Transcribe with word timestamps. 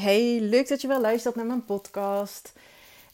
Hey, 0.00 0.40
leuk 0.40 0.68
dat 0.68 0.80
je 0.80 0.88
weer 0.88 0.98
luistert 0.98 1.34
naar 1.34 1.46
mijn 1.46 1.64
podcast. 1.64 2.52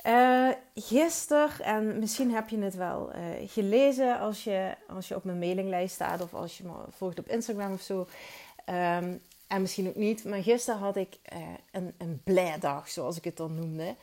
Uh, 0.06 0.48
gisteren, 0.75 1.65
en 1.65 1.99
misschien 1.99 2.31
heb 2.31 2.49
je 2.49 2.59
het 2.59 2.75
wel 2.75 3.10
uh, 3.15 3.49
gelezen 3.49 4.19
als 4.19 4.45
je, 4.45 4.75
als 4.88 5.08
je 5.08 5.16
op 5.16 5.24
mijn 5.24 5.38
mailinglijst 5.38 5.95
staat 5.95 6.21
of 6.21 6.35
als 6.35 6.58
je 6.58 6.64
me 6.64 6.72
volgt 6.90 7.19
op 7.19 7.29
Instagram 7.29 7.72
of 7.72 7.80
zo. 7.80 7.98
Um, 7.98 9.22
en 9.46 9.61
misschien 9.61 9.88
ook 9.88 9.96
niet, 9.96 10.24
maar 10.24 10.43
gisteren 10.43 10.80
had 10.80 10.96
ik 10.96 11.19
uh, 11.32 11.38
een, 11.71 11.95
een 11.98 12.21
blij 12.24 12.58
dag, 12.58 12.88
zoals 12.88 13.17
ik 13.17 13.24
het 13.24 13.37
dan 13.37 13.54
noemde. 13.54 13.94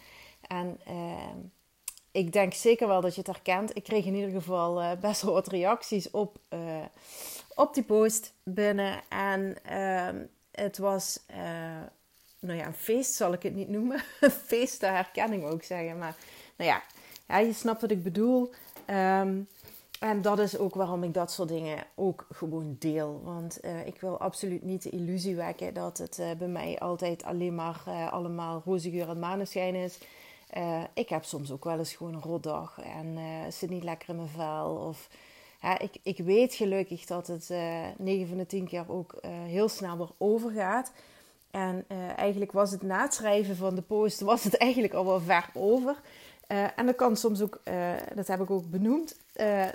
En 0.47 0.79
ehm, 0.85 1.37
ik 2.11 2.33
denk 2.33 2.53
zeker 2.53 2.87
wel 2.87 3.01
dat 3.01 3.15
je 3.15 3.21
het 3.21 3.29
herkent. 3.29 3.75
Ik 3.75 3.83
kreeg 3.83 4.05
in 4.05 4.15
ieder 4.15 4.31
geval 4.31 4.97
best 4.97 5.21
wel 5.21 5.33
wat 5.33 5.47
reacties 5.47 6.11
op, 6.11 6.39
op 7.55 7.73
die 7.73 7.83
post 7.83 8.33
binnen. 8.43 9.01
En 9.09 9.57
ehm, 9.63 10.25
het 10.51 10.77
was 10.77 11.19
nou 12.39 12.57
ja, 12.57 12.65
een 12.65 12.73
feest 12.73 13.13
zal 13.13 13.33
ik 13.33 13.43
het 13.43 13.55
niet 13.55 13.69
noemen. 13.69 14.03
Een 14.21 14.31
feest, 14.31 14.79
de 14.79 14.85
herkenning 14.85 15.43
ook 15.43 15.63
zeggen. 15.63 15.97
Maar 15.97 16.15
nou 16.57 16.69
ja, 16.69 16.83
ja 17.27 17.37
je 17.37 17.53
snapt 17.53 17.81
wat 17.81 17.91
ik 17.91 18.03
bedoel. 18.03 18.51
Ehm, 18.85 19.39
en 19.99 20.21
dat 20.21 20.39
is 20.39 20.57
ook 20.57 20.75
waarom 20.75 21.03
ik 21.03 21.13
dat 21.13 21.31
soort 21.31 21.49
dingen 21.49 21.83
ook 21.95 22.27
gewoon 22.31 22.75
deel. 22.79 23.21
Want 23.23 23.59
uh, 23.65 23.85
ik 23.87 24.01
wil 24.01 24.19
absoluut 24.19 24.63
niet 24.63 24.83
de 24.83 24.89
illusie 24.89 25.35
wekken 25.35 25.73
dat 25.73 25.97
het 25.97 26.17
uh, 26.19 26.31
bij 26.37 26.47
mij 26.47 26.79
altijd 26.79 27.23
alleen 27.23 27.55
maar 27.55 27.83
uh, 27.87 28.11
allemaal 28.11 28.61
roze 28.65 28.89
geur 28.89 29.09
en 29.09 29.19
maneschijn 29.19 29.75
is. 29.75 29.97
ik 30.93 31.09
heb 31.09 31.23
soms 31.23 31.51
ook 31.51 31.63
wel 31.63 31.77
eens 31.77 31.95
gewoon 31.95 32.13
een 32.13 32.21
rotdag 32.21 32.79
en 32.79 33.17
zit 33.53 33.69
niet 33.69 33.83
lekker 33.83 34.09
in 34.09 34.15
mijn 34.15 34.27
vel. 34.27 34.87
Of, 34.87 35.09
ik, 35.77 35.97
ik 36.03 36.17
weet 36.17 36.53
gelukkig 36.53 37.05
dat 37.05 37.27
het 37.27 37.49
9 37.97 38.27
van 38.27 38.37
de 38.37 38.45
10 38.45 38.67
keer 38.67 38.91
ook 38.91 39.15
heel 39.45 39.69
snel 39.69 39.97
weer 39.97 40.09
overgaat. 40.17 40.91
En 41.57 41.85
uh, 41.91 42.17
eigenlijk 42.17 42.51
was 42.51 42.71
het 42.71 42.81
na 42.81 43.01
het 43.01 43.13
schrijven 43.13 43.55
van 43.55 43.75
de 43.75 43.81
post, 43.81 44.19
was 44.19 44.43
het 44.43 44.57
eigenlijk 44.67 44.93
al 44.93 45.05
wel 45.05 45.19
ver 45.19 45.49
over. 45.53 45.95
Uh, 46.47 46.79
en 46.79 46.85
dat 46.85 46.95
kan 46.95 47.15
soms 47.15 47.41
ook, 47.41 47.61
uh, 47.63 47.93
dat 48.15 48.27
heb 48.27 48.41
ik 48.41 48.51
ook 48.51 48.69
benoemd. 48.69 49.17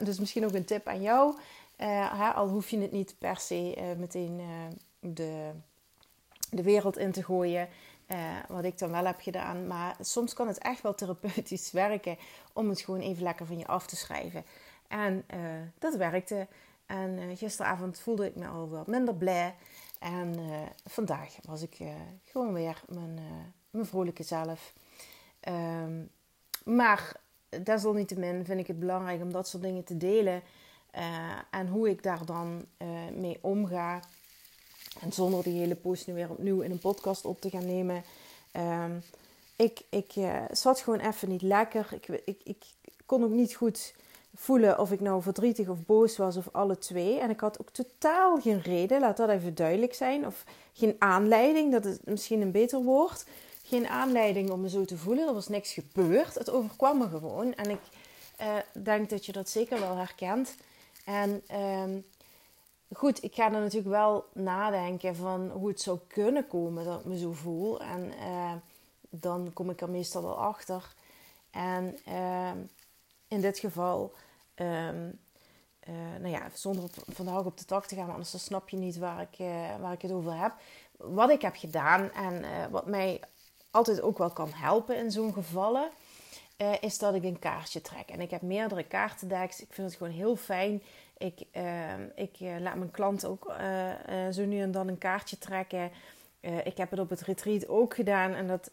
dus 0.00 0.19
misschien 0.19 0.44
ook 0.44 0.55
een 0.55 0.64
tip 0.64 0.86
aan 0.86 1.03
jou. 1.03 1.34
Al 2.34 2.48
hoef 2.48 2.69
je 2.69 2.78
het 2.80 2.92
niet 2.92 3.14
per 3.19 3.36
se 3.36 3.94
meteen 3.98 4.41
de, 5.00 5.50
de 6.50 6.62
wereld 6.62 6.98
in 6.98 7.12
te 7.12 7.22
gooien. 7.22 7.69
wat 8.48 8.64
ik 8.64 8.78
dan 8.78 8.91
wel 8.91 9.05
heb 9.05 9.20
gedaan. 9.20 9.66
Maar 9.66 9.97
soms 10.00 10.34
kan 10.34 10.48
het 10.48 10.58
echt 10.58 10.83
wel 10.83 10.94
therapeutisch 10.94 11.70
werken 11.84 12.16
om 12.53 12.69
het 12.69 12.80
gewoon 12.80 13.00
even 13.00 13.22
lekker 13.22 13.47
van 13.47 13.58
je 13.58 13.66
af 13.66 13.86
te 13.86 13.97
schrijven. 13.97 14.44
En 14.88 15.25
dat 15.78 15.94
werkte. 15.97 16.47
En 16.86 17.36
gisteravond 17.36 18.00
voelde 18.00 18.27
ik 18.27 18.36
me 18.36 18.47
al 18.47 18.69
wat 18.69 18.86
minder 18.86 19.14
blij. 19.14 19.55
En 20.03 20.39
uh, 20.39 20.61
vandaag 20.84 21.36
was 21.42 21.62
ik 21.62 21.81
uh, 21.81 21.89
gewoon 22.25 22.53
weer 22.53 22.83
mijn, 22.89 23.17
uh, 23.17 23.22
mijn 23.70 23.86
vrolijke 23.86 24.22
zelf. 24.22 24.72
Um, 25.48 26.11
maar 26.64 27.17
desalniettemin 27.62 28.44
vind 28.44 28.61
ik 28.61 28.67
het 28.67 28.78
belangrijk 28.78 29.22
om 29.22 29.33
dat 29.33 29.48
soort 29.48 29.62
dingen 29.62 29.84
te 29.84 29.97
delen. 29.97 30.42
en 31.50 31.69
hoe 31.69 31.91
ik 31.91 32.03
daar 32.03 32.25
dan 32.25 32.64
mee 33.12 33.39
omga. 33.41 34.00
En 35.00 35.12
zonder 35.12 35.42
die 35.42 35.59
hele 35.59 35.75
post 35.75 36.06
nu 36.06 36.14
weer 36.14 36.31
opnieuw 36.31 36.61
in 36.61 36.70
een 36.70 36.78
podcast 36.78 37.25
op 37.25 37.41
te 37.41 37.50
gaan 37.50 37.66
nemen. 37.66 38.05
Um, 38.56 39.03
ik 39.56 39.83
ik 39.89 40.12
zat 40.50 40.81
gewoon 40.81 41.00
even 41.00 41.28
niet 41.28 41.42
lekker. 41.42 41.89
Ik, 41.92 42.06
ik, 42.25 42.41
ik 42.44 42.64
kon 43.06 43.25
ook 43.25 43.31
niet 43.31 43.55
goed 43.55 43.94
voelen 44.34 44.78
of 44.78 44.92
ik 44.92 45.00
nou 45.00 45.22
verdrietig 45.22 45.69
of 45.69 45.86
boos 45.86 46.16
was 46.16 46.36
of 46.36 46.48
alle 46.52 46.78
twee. 46.78 47.19
En 47.19 47.30
ik 47.30 47.41
had 47.41 47.61
ook 47.61 47.70
totaal 47.70 48.41
geen 48.41 48.61
reden, 48.61 49.00
laat 49.00 49.16
dat 49.16 49.28
even 49.28 49.55
duidelijk 49.55 49.94
zijn. 49.94 50.27
Of 50.27 50.44
geen 50.72 50.97
aanleiding, 50.98 51.72
dat 51.72 51.84
is 51.84 51.97
misschien 52.05 52.41
een 52.41 52.50
beter 52.50 52.83
woord. 52.83 53.25
Geen 53.62 53.88
aanleiding 53.88 54.50
om 54.50 54.60
me 54.60 54.69
zo 54.69 54.84
te 54.84 54.97
voelen. 54.97 55.27
Er 55.28 55.34
was 55.34 55.48
niks 55.48 55.72
gebeurd. 55.72 56.34
Het 56.34 56.50
overkwam 56.50 56.98
me 56.98 57.08
gewoon. 57.08 57.55
En 57.55 57.70
ik 57.70 57.80
uh, 58.41 58.83
denk 58.83 59.10
dat 59.10 59.27
je 59.27 59.33
dat 59.33 59.48
zeker 59.48 59.80
wel 59.80 59.97
herkent. 59.97 60.56
En 61.04 61.43
uh, 61.50 61.84
goed, 62.93 63.22
ik 63.22 63.34
ga 63.34 63.44
er 63.44 63.60
natuurlijk 63.60 63.88
wel 63.88 64.25
nadenken 64.32 65.16
van 65.16 65.50
hoe 65.50 65.69
het 65.69 65.81
zou 65.81 65.99
kunnen 66.06 66.47
komen 66.47 66.84
dat 66.84 67.00
ik 67.00 67.04
me 67.04 67.19
zo 67.19 67.32
voel. 67.32 67.81
En 67.81 68.12
uh, 68.20 68.53
dan 69.10 69.50
kom 69.53 69.70
ik 69.70 69.81
er 69.81 69.91
meestal 69.91 70.22
wel 70.22 70.38
achter. 70.38 70.94
En 71.50 71.99
ehm, 72.04 72.59
in 73.32 73.41
dit 73.41 73.59
geval, 73.59 74.15
um, 74.54 75.19
uh, 75.88 75.94
nou 76.20 76.28
ja, 76.28 76.48
zonder 76.54 76.84
van 77.09 77.25
de 77.25 77.31
hoog 77.31 77.44
op 77.44 77.59
de 77.59 77.65
tak 77.65 77.87
te 77.87 77.94
gaan, 77.94 78.10
anders 78.10 78.31
dan 78.31 78.41
snap 78.41 78.69
je 78.69 78.76
niet 78.76 78.98
waar 78.98 79.20
ik, 79.20 79.38
uh, 79.38 79.76
waar 79.81 79.93
ik 79.93 80.03
het 80.03 80.12
over 80.12 80.41
heb. 80.41 80.53
Wat 80.97 81.31
ik 81.31 81.43
heb 81.43 81.56
gedaan 81.56 82.12
en 82.12 82.43
uh, 82.43 82.48
wat 82.70 82.87
mij 82.87 83.20
altijd 83.70 84.00
ook 84.00 84.19
wel 84.19 84.31
kan 84.31 84.50
helpen 84.53 84.97
in 84.97 85.10
zo'n 85.10 85.32
gevallen, 85.32 85.91
is 86.81 86.98
dat 86.98 87.15
ik 87.15 87.25
een 87.25 87.38
kaartje 87.38 87.81
trek. 87.81 88.09
En 88.09 88.20
ik 88.20 88.31
heb 88.31 88.43
meerdere 88.43 88.82
kaartendeks. 88.82 89.60
Ik 89.60 89.72
vind 89.72 89.87
het 89.87 89.97
gewoon 89.97 90.12
heel 90.12 90.37
fijn. 90.37 90.82
Ik, 91.16 91.44
ehm, 91.50 92.03
ik 92.14 92.37
laat 92.41 92.75
mijn 92.75 92.91
klanten 92.91 93.28
ook 93.28 93.53
zo 94.32 94.44
nu 94.44 94.60
en 94.60 94.70
dan 94.70 94.88
een 94.88 94.99
kaartje 94.99 95.38
trekken. 95.38 95.91
ik 96.41 96.76
heb 96.76 96.91
het 96.91 97.00
op 97.00 97.10
het 97.10 97.20
retreat 97.20 97.69
ook 97.69 97.94
gedaan 97.94 98.34
en 98.34 98.47
dat 98.47 98.70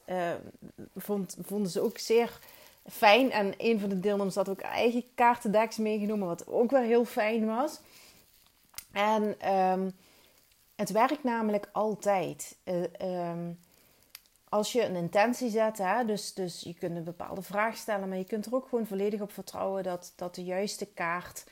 vond, 0.96 1.38
vonden 1.42 1.72
ze 1.72 1.82
ook 1.82 1.98
zeer 1.98 2.40
fijn. 2.86 3.32
En 3.32 3.54
een 3.58 3.80
van 3.80 3.90
de 3.90 4.00
deelnemers 4.00 4.36
had 4.36 4.50
ook 4.50 4.62
eigen 4.62 5.04
kaartendeks 5.16 5.78
meegenomen, 5.78 6.28
wat 6.28 6.48
ook 6.48 6.72
wel 6.72 6.82
heel 6.82 7.06
fijn 7.06 7.46
was. 7.46 7.80
En 8.92 9.54
um, 9.56 9.92
het 10.76 10.90
werkt 10.90 11.24
namelijk 11.24 11.70
altijd. 11.72 12.58
Uh, 12.64 13.30
um, 13.30 13.60
als 14.50 14.72
je 14.72 14.86
een 14.86 14.96
intentie 14.96 15.50
zet, 15.50 15.78
hè, 15.78 16.06
dus, 16.06 16.34
dus 16.34 16.62
je 16.62 16.74
kunt 16.74 16.96
een 16.96 17.04
bepaalde 17.04 17.42
vraag 17.42 17.78
stellen, 17.78 18.10
maar 18.10 18.18
je 18.18 18.24
kunt 18.24 18.46
er 18.46 18.56
ook 18.56 18.68
gewoon 18.70 18.88
volledig 18.88 19.22
op 19.22 19.32
vertrouwen 19.32 19.84
dat, 19.84 20.14
dat 20.16 20.36
de 20.36 20.44
juiste 20.44 20.86
kaart 20.86 21.44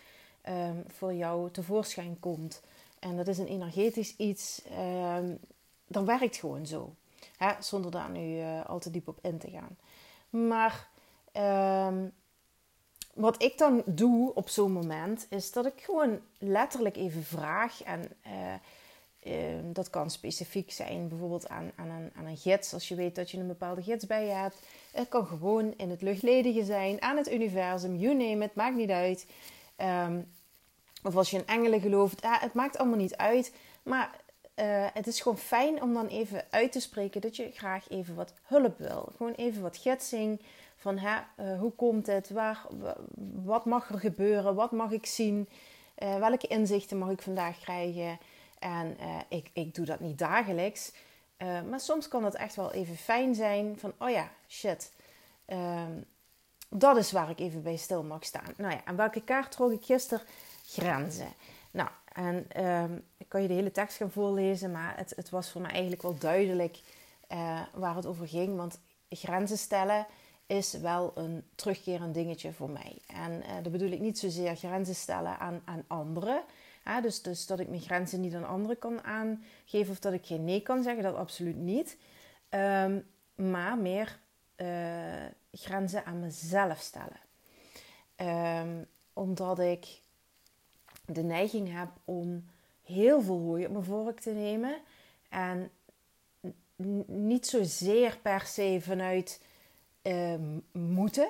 um, 0.50 0.84
voor 0.88 1.14
jou 1.14 1.52
tevoorschijn 1.52 2.20
komt. 2.20 2.62
En 3.00 3.18
dat 3.18 3.28
is 3.28 3.38
een 3.38 3.48
energetisch 3.48 4.16
iets, 4.16 4.62
dat 5.88 6.04
werkt 6.04 6.36
gewoon 6.36 6.66
zo. 6.66 6.96
Hè, 7.38 7.52
zonder 7.60 7.92
daar 7.92 8.10
nu 8.10 8.38
uh, 8.38 8.66
al 8.66 8.80
te 8.80 8.92
diep 8.92 9.08
op 9.08 9.20
in 9.22 9.38
te 9.38 9.50
gaan. 9.50 9.78
Maar 10.30 10.88
Um, 11.40 12.14
wat 13.14 13.44
ik 13.44 13.58
dan 13.58 13.84
doe 13.86 14.34
op 14.34 14.50
zo'n 14.50 14.72
moment, 14.72 15.28
is 15.30 15.52
dat 15.52 15.66
ik 15.66 15.82
gewoon 15.82 16.20
letterlijk 16.38 16.96
even 16.96 17.24
vraag. 17.24 17.84
En 17.84 18.12
uh, 18.28 19.34
uh, 19.34 19.60
dat 19.64 19.90
kan 19.90 20.12
specifiek 20.12 20.72
zijn, 20.72 21.08
bijvoorbeeld 21.08 21.50
aan, 21.50 21.72
aan, 21.76 21.90
een, 21.90 22.12
aan 22.16 22.26
een 22.26 22.38
gids. 22.38 22.74
Als 22.74 22.88
je 22.88 22.96
weet 22.96 23.16
dat 23.16 23.32
je 23.32 23.38
een 23.38 23.48
bepaalde 23.48 23.84
gids 23.84 24.06
bij 24.06 24.26
je 24.26 24.32
hebt. 24.32 24.62
Het 24.92 25.08
kan 25.08 25.26
gewoon 25.26 25.74
in 25.78 25.90
het 25.90 26.02
luchtledige 26.02 26.64
zijn, 26.64 27.02
aan 27.02 27.18
het 27.18 27.32
universum, 27.32 27.96
you 27.96 28.16
name 28.16 28.46
it, 28.46 28.56
maakt 28.56 28.76
niet 28.76 28.90
uit. 28.90 29.28
Um, 29.78 30.32
of 31.04 31.16
als 31.16 31.30
je 31.30 31.38
in 31.38 31.48
engelen 31.48 31.82
gelooft, 31.82 32.22
ah, 32.22 32.42
het 32.42 32.54
maakt 32.54 32.78
allemaal 32.78 32.98
niet 32.98 33.16
uit. 33.16 33.54
Maar 33.84 34.20
uh, 34.60 34.86
het 34.94 35.08
is 35.08 35.22
gewoon 35.22 35.38
fijn 35.38 35.82
om 35.82 35.94
dan 35.94 36.08
even 36.08 36.46
uit 36.50 36.72
te 36.72 36.80
spreken 36.80 37.22
dat 37.22 37.36
je 37.36 37.52
graag 37.52 37.90
even 37.90 38.16
wat 38.16 38.34
hulp 38.44 38.78
wil. 38.78 39.12
Gewoon 39.18 39.34
even 39.34 39.62
wat 39.62 39.78
gidsing. 39.78 40.42
Van 40.76 40.98
hè, 40.98 41.18
uh, 41.40 41.60
hoe 41.60 41.72
komt 41.72 42.08
het? 42.08 42.30
Waar, 42.30 42.66
wat 43.44 43.66
mag 43.66 43.90
er 43.90 44.00
gebeuren? 44.00 44.56
Wat 44.56 44.72
mag 44.72 44.92
ik 44.92 45.06
zien? 45.06 45.50
Uh, 45.98 46.16
welke 46.20 46.48
inzichten 46.48 46.98
mag 46.98 47.10
ik 47.10 47.22
vandaag 47.22 47.60
krijgen? 47.60 48.20
En 48.60 48.98
ik, 49.30 49.50
ik 49.54 49.76
doe 49.76 49.86
dat 49.86 50.00
niet 50.00 50.18
dagelijks. 50.18 50.92
maar 51.70 51.80
soms 51.80 52.08
kan 52.08 52.24
het 52.24 52.36
echt 52.36 52.56
wel 52.56 52.72
even 52.72 52.96
fijn 52.96 53.36
zijn 53.36 53.80
van, 53.80 53.94
oh 54.00 54.10
ja, 54.10 54.30
shit. 54.48 54.92
Ehm, 55.46 55.92
dat 56.70 56.98
is 56.98 57.12
waar 57.12 57.30
ik 57.30 57.40
even 57.40 57.64
bij 57.64 57.76
stil 57.76 58.04
mag 58.04 58.24
staan. 58.24 58.54
Nou 58.58 58.74
ja, 58.74 58.82
en 58.86 58.96
welke 58.96 59.22
kaart 59.22 59.52
trok 59.52 59.72
ik 59.72 59.86
gisteren? 59.86 60.26
Grenzen. 60.66 61.34
En 62.18 62.66
um, 62.66 63.04
ik 63.18 63.30
kan 63.30 63.42
je 63.42 63.48
de 63.48 63.54
hele 63.54 63.72
tekst 63.72 63.98
gaan 63.98 64.12
voorlezen, 64.12 64.72
maar 64.72 64.98
het, 64.98 65.14
het 65.16 65.30
was 65.30 65.52
voor 65.52 65.62
mij 65.62 65.72
eigenlijk 65.72 66.02
wel 66.02 66.18
duidelijk 66.18 66.80
waar 67.74 67.96
het 67.96 68.06
over 68.06 68.28
ging. 68.28 68.56
Want 68.56 68.80
grenzen 69.10 69.58
stellen 69.58 70.06
is 70.46 70.74
wel 70.74 71.12
een 71.16 71.44
terugkerend 71.56 72.14
dingetje 72.14 72.54
voor 72.54 72.70
mij. 72.70 72.98
En 73.08 73.32
uh, 73.32 73.64
dat 73.64 73.72
bedoel 73.72 73.92
ik 73.92 74.00
niet 74.00 74.20
zozeer 74.20 74.56
grenzen 74.56 74.96
stellen 74.96 75.40
aan, 75.40 75.62
aan 75.66 75.84
anderen. 75.88 76.42
dus, 77.02 77.22
dus 77.22 77.46
dat 77.46 77.60
ik 77.60 77.68
mijn 77.70 77.82
grenzen 77.82 78.22
niet 78.22 78.34
aan 78.36 78.48
anderen 78.48 78.80
kan 78.80 79.04
aangeven 79.04 79.92
of 79.92 80.00
dat 80.00 80.14
ik 80.14 80.26
geen 80.26 80.46
nee 80.46 80.62
kan 80.62 80.84
zeggen, 80.84 81.04
dat 81.04 81.16
absoluut 81.16 81.58
niet. 81.58 81.98
Um, 82.50 83.08
maar 83.36 83.78
meer 83.78 84.20
uh, 84.58 85.26
grenzen 85.52 86.06
aan 86.06 86.20
mezelf 86.20 86.80
stellen. 86.80 87.20
Um, 88.62 88.88
omdat 89.14 89.60
ik 89.60 90.02
de 91.08 91.24
neiging 91.24 91.72
heb 91.78 91.90
om 92.06 92.46
heel 92.84 93.22
veel 93.22 93.40
hooi 93.40 93.66
op 93.66 93.72
mijn 93.72 93.84
vork 93.84 94.20
te 94.20 94.32
nemen. 94.32 94.78
En 95.30 95.72
niet 97.06 97.48
zozeer 97.48 98.18
per 98.22 98.42
se 98.42 98.78
vanuit 98.82 99.42
uh, 100.04 100.34
moeten. 100.72 101.30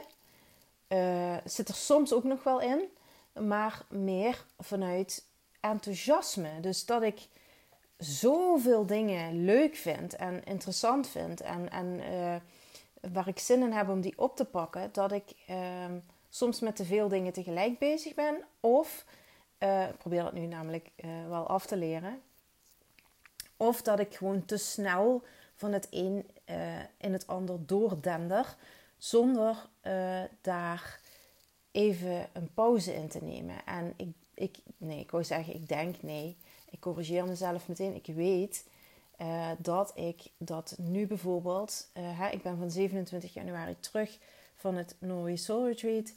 Uh, 0.88 1.38
zit 1.46 1.68
er 1.68 1.76
soms 1.76 2.14
ook 2.14 2.24
nog 2.24 2.44
wel 2.44 2.62
in, 2.62 2.84
maar 3.48 3.86
meer 3.90 4.46
vanuit 4.60 5.26
enthousiasme. 5.60 6.60
Dus 6.60 6.86
dat 6.86 7.04
ik 7.04 7.28
zoveel 7.98 8.86
dingen 8.86 9.46
leuk 9.46 9.76
vind 9.76 10.16
en 10.16 10.44
interessant 10.44 11.08
vind 11.08 11.42
en, 11.42 11.72
en 11.72 12.02
waar 13.02 13.28
ik 13.28 13.40
zin 13.40 13.62
in 13.62 13.72
heb 13.72 13.90
om 13.90 14.02
die 14.02 14.18
op 14.18 14.36
te 14.36 14.46
pakken, 14.46 14.90
dat 14.92 15.12
ik 15.12 15.24
ehm, 15.48 15.98
soms 16.30 16.60
met 16.60 16.76
te 16.76 16.86
veel 16.86 17.08
dingen 17.08 17.34
tegelijk 17.34 17.80
bezig 17.80 18.14
ben. 18.14 18.44
Of, 18.60 19.06
ik 19.58 19.98
probeer 19.98 20.24
dat 20.24 20.34
nu 20.34 20.46
namelijk 20.46 20.90
wel 21.28 21.48
af 21.48 21.66
te 21.66 21.78
leren. 21.78 22.22
Of 23.58 23.82
dat 23.82 24.00
ik 24.00 24.16
gewoon 24.16 24.46
te 24.46 24.58
snel 24.58 25.24
van 25.56 25.74
het 25.74 25.88
een 25.90 26.26
in 26.98 27.14
het 27.14 27.28
ander 27.28 27.66
doordender. 27.66 28.56
Zonder 28.98 29.70
daar 30.42 31.00
even 31.72 32.30
een 32.34 32.54
pauze 32.54 32.94
in 32.94 33.08
te 33.08 33.24
nemen. 33.24 33.66
En 33.66 33.94
ik, 33.96 34.14
ik, 34.34 34.58
nee, 34.78 35.00
ik 35.00 35.12
wou 35.12 35.24
zeggen, 35.24 35.56
ik 35.56 35.68
denk 35.68 36.02
nee. 36.02 36.38
Ik 36.70 36.80
corrigeer 36.80 37.26
mezelf 37.26 37.68
meteen. 37.68 37.96
Ik 37.96 38.16
weet 38.16 38.66
dat 39.58 39.92
ik 39.96 40.22
dat 40.38 40.76
nu 40.80 41.08
bijvoorbeeld, 41.08 41.90
hè, 41.94 42.30
ik 42.30 42.42
ben 42.42 42.58
van 42.58 42.72
27 42.72 43.34
januari 43.34 43.80
terug 43.80 44.18
van 44.56 44.76
het 44.76 44.96
Norway 45.00 45.36
Soul 45.36 45.68
Retreat, 45.68 46.14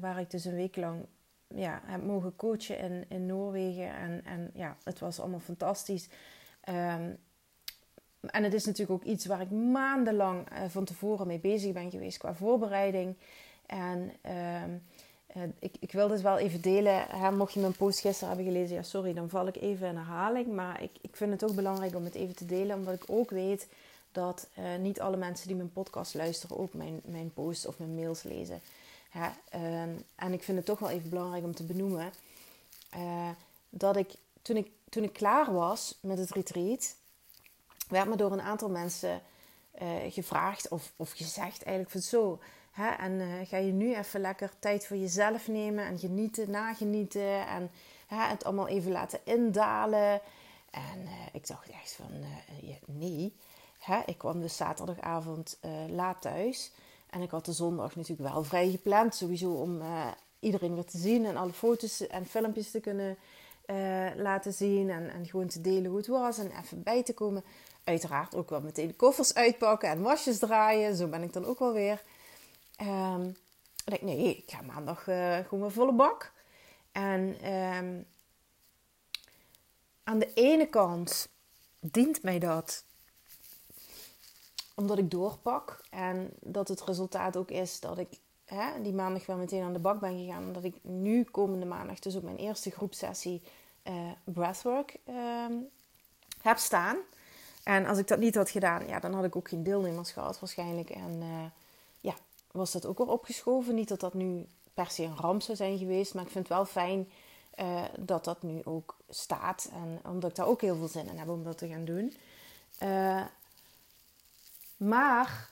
waar 0.00 0.20
ik 0.20 0.30
dus 0.30 0.44
een 0.44 0.54
week 0.54 0.76
lang 0.76 1.06
ja, 1.54 1.80
heb 1.84 2.04
mogen 2.04 2.36
coachen 2.36 2.78
in, 2.78 3.04
in 3.08 3.26
Noorwegen. 3.26 3.94
En, 3.94 4.22
en 4.24 4.50
ja, 4.54 4.76
het 4.84 4.98
was 4.98 5.20
allemaal 5.20 5.40
fantastisch. 5.40 6.08
Um, 6.68 7.18
en 8.30 8.42
het 8.44 8.54
is 8.54 8.64
natuurlijk 8.64 9.02
ook 9.02 9.10
iets 9.10 9.26
waar 9.26 9.40
ik 9.40 9.50
maandenlang 9.50 10.52
uh, 10.52 10.58
van 10.68 10.84
tevoren 10.84 11.26
mee 11.26 11.38
bezig 11.38 11.72
ben 11.72 11.90
geweest 11.90 12.18
qua 12.18 12.34
voorbereiding. 12.34 13.16
En 13.66 14.12
uh, 14.26 15.42
ik, 15.58 15.74
ik 15.80 15.92
wil 15.92 16.08
dit 16.08 16.20
wel 16.20 16.38
even 16.38 16.60
delen. 16.60 17.04
Hè, 17.08 17.30
mocht 17.30 17.52
je 17.52 17.60
mijn 17.60 17.76
post 17.76 18.00
gisteren 18.00 18.34
hebben 18.34 18.52
gelezen, 18.52 18.76
ja 18.76 18.82
sorry, 18.82 19.12
dan 19.12 19.28
val 19.28 19.46
ik 19.46 19.56
even 19.56 19.88
in 19.88 19.96
herhaling. 19.96 20.46
Maar 20.46 20.82
ik, 20.82 20.90
ik 21.00 21.16
vind 21.16 21.32
het 21.32 21.44
ook 21.44 21.54
belangrijk 21.54 21.94
om 21.94 22.04
het 22.04 22.14
even 22.14 22.36
te 22.36 22.46
delen, 22.46 22.76
omdat 22.76 22.94
ik 22.94 23.04
ook 23.06 23.30
weet 23.30 23.68
dat 24.12 24.48
uh, 24.58 24.64
niet 24.80 25.00
alle 25.00 25.16
mensen 25.16 25.46
die 25.46 25.56
mijn 25.56 25.72
podcast 25.72 26.14
luisteren 26.14 26.58
ook 26.58 26.74
mijn, 26.74 27.00
mijn 27.04 27.32
posts 27.32 27.66
of 27.66 27.78
mijn 27.78 27.94
mails 27.94 28.22
lezen. 28.22 28.60
Uh, 29.16 29.26
en 30.14 30.32
ik 30.32 30.42
vind 30.42 30.56
het 30.56 30.66
toch 30.66 30.78
wel 30.78 30.90
even 30.90 31.10
belangrijk 31.10 31.44
om 31.44 31.54
te 31.54 31.64
benoemen 31.64 32.12
uh, 32.96 33.30
dat 33.68 33.96
ik 33.96 34.12
toen, 34.42 34.56
ik 34.56 34.70
toen 34.88 35.02
ik 35.02 35.12
klaar 35.12 35.52
was 35.52 35.98
met 36.00 36.18
het 36.18 36.30
retreat, 36.30 36.96
werd 37.88 38.08
me 38.08 38.16
door 38.16 38.32
een 38.32 38.42
aantal 38.42 38.68
mensen 38.68 39.22
gevraagd 40.08 40.68
of, 40.68 40.92
of 40.96 41.12
gezegd 41.12 41.62
eigenlijk 41.62 41.90
van 41.90 42.00
zo 42.00 42.40
Hè? 42.72 42.88
En 42.90 43.12
uh, 43.12 43.46
ga 43.46 43.56
je 43.56 43.72
nu 43.72 43.94
even 43.94 44.20
lekker 44.20 44.50
tijd 44.58 44.86
voor 44.86 44.96
jezelf 44.96 45.48
nemen 45.48 45.84
en 45.84 45.98
genieten, 45.98 46.50
nagenieten 46.50 47.46
en 47.46 47.70
hè, 48.06 48.16
het 48.16 48.44
allemaal 48.44 48.68
even 48.68 48.92
laten 48.92 49.20
indalen. 49.24 50.20
En 50.70 51.08
ik 51.32 51.46
dacht 51.46 51.70
echt 51.70 51.92
van 51.92 52.24
nee. 52.86 53.36
Hè? 53.78 54.00
Ik 54.06 54.18
kwam 54.18 54.40
dus 54.40 54.56
zaterdagavond 54.56 55.58
laat 55.88 56.20
thuis. 56.20 56.72
En 57.12 57.22
ik 57.22 57.30
had 57.30 57.44
de 57.44 57.52
zondag 57.52 57.96
natuurlijk 57.96 58.32
wel 58.32 58.44
vrij 58.44 58.70
gepland. 58.70 59.14
Sowieso 59.14 59.52
om 59.52 59.82
iedereen 60.40 60.74
weer 60.74 60.84
te 60.84 60.98
zien 60.98 61.24
en 61.26 61.36
alle 61.36 61.52
foto's 61.52 62.06
en 62.06 62.26
filmpjes 62.26 62.70
te 62.70 62.80
kunnen 62.80 63.16
laten 64.16 64.52
zien. 64.52 64.90
En, 64.90 65.10
en 65.10 65.26
gewoon 65.26 65.46
te 65.46 65.60
delen 65.60 65.84
hoe 65.84 65.96
het 65.96 66.06
was 66.06 66.38
en 66.38 66.50
even 66.62 66.82
bij 66.82 67.02
te 67.02 67.14
komen. 67.14 67.44
Uiteraard 67.84 68.34
ook 68.34 68.50
wel 68.50 68.60
meteen 68.60 68.96
koffers 68.96 69.34
uitpakken 69.34 69.88
en 69.88 70.02
wasjes 70.02 70.38
draaien. 70.38 70.96
Zo 70.96 71.08
ben 71.08 71.22
ik 71.22 71.32
dan 71.32 71.44
ook 71.44 71.58
wel 71.58 71.72
weer. 71.72 72.02
Um, 72.82 73.36
ik 73.84 74.02
nee, 74.02 74.36
ik 74.36 74.50
ga 74.50 74.62
maandag 74.62 75.06
uh, 75.06 75.36
gewoon 75.36 75.60
mijn 75.60 75.72
volle 75.72 75.92
bak. 75.92 76.32
En 76.92 77.52
um, 77.52 78.06
aan 80.04 80.18
de 80.18 80.32
ene 80.34 80.66
kant 80.66 81.28
dient 81.80 82.22
mij 82.22 82.38
dat 82.38 82.84
omdat 84.74 84.98
ik 84.98 85.10
doorpak. 85.10 85.84
En 85.90 86.30
dat 86.40 86.68
het 86.68 86.82
resultaat 86.84 87.36
ook 87.36 87.50
is 87.50 87.80
dat 87.80 87.98
ik 87.98 88.08
hè, 88.44 88.82
die 88.82 88.92
maandag 88.92 89.26
wel 89.26 89.36
meteen 89.36 89.62
aan 89.62 89.72
de 89.72 89.78
bak 89.78 90.00
ben 90.00 90.18
gegaan. 90.18 90.44
Omdat 90.46 90.64
ik 90.64 90.74
nu 90.82 91.24
komende 91.24 91.66
maandag 91.66 91.98
dus 91.98 92.16
op 92.16 92.22
mijn 92.22 92.36
eerste 92.36 92.70
groepsessie 92.70 93.42
uh, 93.88 94.10
breathwork 94.24 94.96
um, 95.08 95.68
heb 96.42 96.58
staan. 96.58 96.96
En 97.64 97.86
als 97.86 97.98
ik 97.98 98.06
dat 98.08 98.18
niet 98.18 98.34
had 98.34 98.50
gedaan, 98.50 98.86
ja, 98.86 99.00
dan 99.00 99.14
had 99.14 99.24
ik 99.24 99.36
ook 99.36 99.48
geen 99.48 99.62
deelnemers 99.62 100.12
gehad 100.12 100.40
waarschijnlijk. 100.40 100.90
En 100.90 101.20
uh, 101.22 101.44
was 102.52 102.72
dat 102.72 102.86
ook 102.86 102.98
al 102.98 103.06
opgeschoven. 103.06 103.74
Niet 103.74 103.88
dat 103.88 104.00
dat 104.00 104.14
nu 104.14 104.46
per 104.74 104.90
se 104.90 105.02
een 105.02 105.16
ramp 105.16 105.42
zou 105.42 105.56
zijn 105.56 105.78
geweest, 105.78 106.14
maar 106.14 106.24
ik 106.24 106.30
vind 106.30 106.48
het 106.48 106.56
wel 106.56 106.66
fijn 106.66 107.08
uh, 107.60 107.82
dat 107.98 108.24
dat 108.24 108.42
nu 108.42 108.60
ook 108.64 108.96
staat. 109.08 109.70
En 109.72 110.00
omdat 110.12 110.30
ik 110.30 110.36
daar 110.36 110.46
ook 110.46 110.60
heel 110.60 110.76
veel 110.76 110.88
zin 110.88 111.08
in 111.08 111.18
heb 111.18 111.28
om 111.28 111.44
dat 111.44 111.58
te 111.58 111.68
gaan 111.68 111.84
doen. 111.84 112.14
Maar 114.84 115.50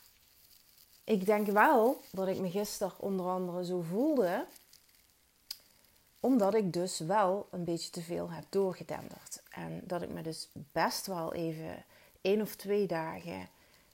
ik 1.04 1.26
denk 1.26 1.46
wel 1.46 2.00
dat 2.10 2.28
ik 2.28 2.38
me 2.38 2.50
gisteren 2.50 2.92
onder 2.98 3.26
andere 3.26 3.64
zo 3.64 3.80
voelde. 3.80 4.46
Omdat 6.20 6.54
ik 6.54 6.72
dus 6.72 6.98
wel 6.98 7.48
een 7.50 7.64
beetje 7.64 7.90
te 7.90 8.02
veel 8.02 8.30
heb 8.30 8.44
doorgedenderd. 8.48 9.42
En 9.50 9.82
dat 9.84 10.02
ik 10.02 10.08
me 10.08 10.22
dus 10.22 10.48
best 10.72 11.06
wel 11.06 11.34
even 11.34 11.84
één 12.20 12.40
of 12.40 12.56
twee 12.56 12.86
dagen 12.86 13.48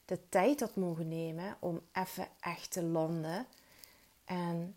de 0.05 0.29
tijd 0.29 0.61
had 0.61 0.77
mogen 0.77 1.09
nemen 1.09 1.57
om 1.59 1.81
even 1.93 2.29
echt 2.41 2.71
te 2.71 2.83
landen 2.83 3.47
en 4.25 4.77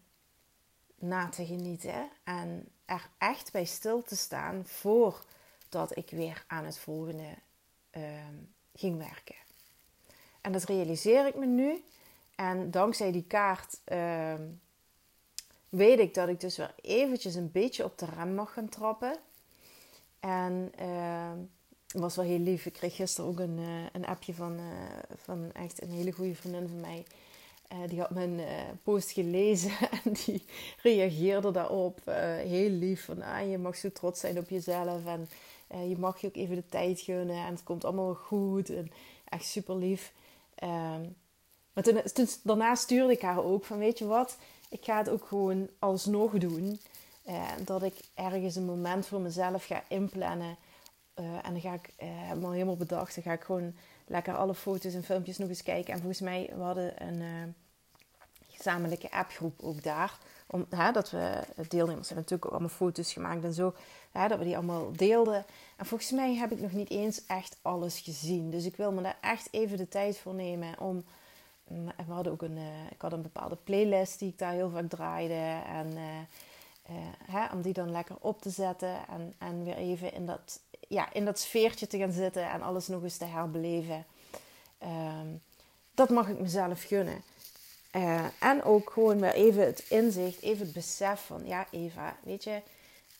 na 0.96 1.30
te 1.30 1.46
genieten 1.46 2.10
en 2.24 2.68
er 2.86 3.10
echt 3.18 3.52
bij 3.52 3.66
stil 3.66 4.02
te 4.02 4.16
staan 4.16 4.66
voordat 4.66 5.98
ik 5.98 6.10
weer 6.10 6.44
aan 6.48 6.66
het 6.66 6.78
volgende 6.78 7.36
ehm, 7.90 8.36
ging 8.74 8.98
werken. 8.98 9.49
En 10.42 10.52
dat 10.52 10.64
realiseer 10.64 11.28
ik 11.28 11.36
me 11.36 11.46
nu. 11.46 11.84
En 12.36 12.72
dankzij 12.72 13.12
die 13.12 13.26
kaart 13.28 13.80
ehm, 13.84 14.42
weet 15.70 16.00
ik 16.00 16.14
dat 16.14 16.28
ik 16.28 16.40
dus 16.40 16.58
weer 16.58 16.74
eventjes 16.82 17.36
een 17.36 17.52
beetje 17.52 17.84
op 17.84 17.98
de 17.98 18.06
rem 18.06 18.36
mag 18.36 18.54
gaan 18.54 18.70
trappen. 18.70 19.18
En 20.20 20.72
uh, 20.82 21.32
was 22.02 22.16
wel 22.16 22.26
heel 22.26 22.40
lief. 22.40 22.66
Ik 22.66 22.74
kreeg 22.74 22.96
gisteren 22.96 23.30
ook 23.30 23.40
een, 23.40 23.58
uh, 23.58 23.84
een 23.92 24.06
appje 24.06 24.34
van, 24.34 24.54
uh, 24.54 24.64
van 25.16 25.52
echt 25.54 25.82
een 25.82 25.92
hele 25.92 26.12
goede 26.12 26.36
vriendin 26.36 26.68
van 26.68 26.80
mij. 26.80 27.06
Uh, 27.74 27.90
die 27.90 28.00
had 28.00 28.10
mijn 28.10 28.42
post 28.84 29.12
gelezen 29.12 29.72
en 30.04 30.14
die 30.26 30.44
reageerde 30.82 31.52
daarop. 31.52 32.00
heel 32.44 32.70
lief 32.70 33.06
van 33.06 33.22
ah, 33.22 33.50
je 33.50 33.58
mag 33.58 33.76
zo 33.76 33.92
trots 33.92 34.20
zijn 34.20 34.38
op 34.38 34.50
jezelf 34.50 35.06
en 35.06 35.28
je 35.90 35.98
mag 35.98 36.22
je 36.22 36.28
ook 36.28 36.36
even 36.36 36.56
de 36.56 36.70
tijd 36.70 37.00
gunnen 37.00 37.46
en 37.46 37.54
het 37.54 37.64
komt 37.64 37.86
allemaal 37.86 38.14
goed. 38.14 38.70
En 38.70 38.92
echt 39.26 39.46
super 39.46 39.76
lief. 39.76 40.12
Ehm, 40.60 41.02
maar 41.74 41.84
daarna 42.44 42.76
stuurde 42.76 43.14
ik 43.14 43.22
haar 43.22 43.44
ook 43.44 43.66
van 43.66 43.78
weet 43.78 43.98
je 43.98 44.06
wat, 44.06 44.38
ik 44.70 44.86
ga 44.86 44.98
het 44.98 45.10
ook 45.10 45.26
gewoon 45.26 45.70
alsnog 45.80 46.32
doen. 46.32 46.80
dat 47.64 47.84
ik 47.84 47.94
ergens 48.14 48.56
een 48.56 48.66
moment 48.66 49.06
voor 49.06 49.22
mezelf 49.22 49.66
ga 49.66 49.84
inplannen 49.88 50.58
uh, 51.20 51.46
en 51.46 51.52
dan 51.52 51.62
ga 51.62 51.74
ik 51.74 51.94
uh, 52.00 52.10
helemaal, 52.10 52.52
helemaal 52.52 52.78
bedacht. 52.78 53.16
Dan 53.16 53.24
ga 53.24 53.32
ik 53.32 53.42
gewoon 53.42 53.76
lekker 54.08 54.36
alle 54.36 54.56
foto's 54.56 54.94
en 54.94 55.04
filmpjes 55.04 55.38
nog 55.38 55.50
eens 55.50 55.64
kijken. 55.64 55.94
En 55.94 56.00
volgens 56.00 56.22
mij, 56.22 56.50
we 56.56 56.62
hadden 56.62 57.04
een 57.08 57.22
uh, 57.22 57.44
gezamenlijke 58.62 59.12
appgroep 59.12 59.62
ook 59.62 59.84
daar. 59.84 60.18
Om, 60.48 60.66
hè, 60.70 60.92
dat 60.92 61.12
we 61.12 61.44
deelnemers 61.68 62.08
hebben 62.08 62.24
natuurlijk 62.24 62.46
ook 62.46 62.52
allemaal 62.52 62.70
foto's 62.70 63.14
gemaakt 63.14 63.44
en 63.44 63.54
zo. 63.54 63.74
Hè, 64.12 64.28
dat 64.28 64.38
we 64.38 64.44
die 64.44 64.56
allemaal 64.56 64.92
deelden. 64.92 65.46
En 65.76 65.86
volgens 65.86 66.12
mij 66.12 66.36
heb 66.36 66.52
ik 66.52 66.62
nog 66.62 66.72
niet 66.72 66.90
eens 66.90 67.26
echt 67.26 67.58
alles 67.62 68.00
gezien. 68.00 68.50
Dus 68.52 68.66
ik 68.66 68.76
wil 68.76 68.92
me 68.92 69.02
daar 69.02 69.18
echt 69.22 69.48
even 69.52 69.78
de 69.78 69.88
tijd 69.88 70.18
voor 70.18 70.34
nemen 70.34 70.80
om... 70.80 71.04
Mm, 71.68 71.86
we 72.06 72.14
hadden 72.14 72.34
ook 72.34 72.42
een, 72.42 72.58
ik 72.92 73.02
had 73.02 73.14
een 73.14 73.22
bepaalde 73.22 73.58
playlist 73.64 74.20
die 74.20 74.30
ik 74.30 74.38
daar 74.38 74.54
heel 74.54 74.70
vaak 74.70 74.90
draaide. 74.90 75.62
En 75.66 75.94
hè, 77.26 77.54
om 77.54 77.62
die 77.62 77.74
dan 77.74 77.92
lekker 77.92 78.16
op 78.20 78.42
te 78.42 78.50
zetten. 78.50 79.08
En, 79.10 79.34
en 79.38 79.64
weer 79.64 79.76
even 79.76 80.14
in 80.14 80.26
dat 80.26 80.60
ja, 80.90 81.14
in 81.14 81.26
dat 81.26 81.40
sfeertje 81.40 81.88
te 81.88 81.98
gaan 81.98 82.12
zitten 82.12 82.50
en 82.50 82.62
alles 82.62 82.88
nog 82.88 83.04
eens 83.04 83.18
te 83.18 83.26
herbeleven. 83.26 84.06
Ehm, 84.78 85.28
dat 85.94 86.10
mag 86.10 86.28
ik 86.28 86.40
mezelf 86.40 86.84
gunnen. 86.84 87.22
Uh, 87.92 88.26
en 88.40 88.64
ook 88.64 88.90
gewoon 88.90 89.20
weer 89.20 89.34
even 89.34 89.66
het 89.66 89.86
inzicht, 89.90 90.42
even 90.42 90.66
het 90.66 90.74
besef 90.74 91.20
van, 91.26 91.42
ja 91.46 91.68
Eva, 91.72 92.18
weet 92.24 92.44
je, 92.44 92.62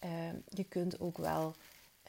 uh, 0.06 0.10
je 0.48 0.64
kunt 0.64 1.00
ook 1.00 1.18
wel 1.18 1.56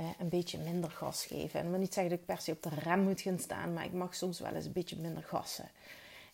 uh, 0.01 0.07
een 0.19 0.29
beetje 0.29 0.59
minder 0.59 0.91
gas 0.91 1.27
geven. 1.27 1.59
En 1.61 1.65
ik 1.65 1.71
wil 1.71 1.81
niet 1.81 1.95
zeggen 1.95 2.13
dat 2.13 2.21
ik 2.21 2.27
per 2.27 2.41
se 2.41 2.53
op 2.53 2.63
de 2.63 2.81
rem 2.83 3.01
moet 3.01 3.21
gaan 3.21 3.39
staan, 3.39 3.73
maar 3.73 3.85
ik 3.85 3.93
mag 3.93 4.15
soms 4.15 4.41
wel 4.41 4.55
eens 4.55 4.65
een 4.65 4.73
beetje 4.73 4.97
minder 4.97 5.23
gassen. 5.23 5.69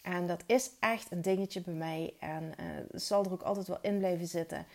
En 0.02 0.26
dat 0.26 0.42
is 0.46 0.70
echt 0.80 1.10
een 1.10 1.22
dingetje 1.22 1.60
bij 1.60 1.74
mij 1.74 2.14
en 2.18 2.54
zal 2.92 3.24
er 3.24 3.32
ook 3.32 3.42
altijd 3.42 3.66
wel 3.66 3.78
in 3.80 3.98
blijven 3.98 4.26
zitten. 4.26 4.66